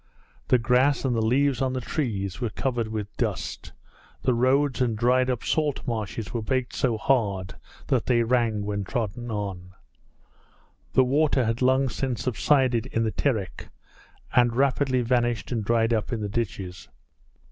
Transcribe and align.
The 0.47 0.57
grass 0.57 1.05
and 1.05 1.15
the 1.15 1.21
leaves 1.21 1.61
on 1.61 1.73
the 1.73 1.79
trees 1.79 2.41
were 2.41 2.49
covered 2.49 2.87
with 2.87 3.15
dust, 3.17 3.71
the 4.23 4.33
roads 4.33 4.81
and 4.81 4.97
dried 4.97 5.29
up 5.29 5.43
salt 5.43 5.85
marshes 5.85 6.33
were 6.33 6.41
baked 6.41 6.73
so 6.73 6.97
hard 6.97 7.53
that 7.85 8.07
they 8.07 8.23
rang 8.23 8.65
when 8.65 8.83
trodden 8.83 9.29
on. 9.29 9.73
The 10.93 11.03
water 11.03 11.45
had 11.45 11.61
long 11.61 11.87
since 11.87 12.23
subsided 12.23 12.87
in 12.87 13.03
the 13.03 13.11
Terek 13.11 13.69
and 14.33 14.55
rapidly 14.55 15.01
vanished 15.01 15.51
and 15.51 15.63
dried 15.63 15.93
up 15.93 16.11
in 16.11 16.21
the 16.21 16.29
ditches. 16.29 16.89